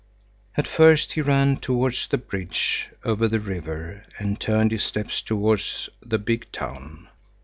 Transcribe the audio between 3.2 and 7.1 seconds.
the river and turned his steps towards the big town.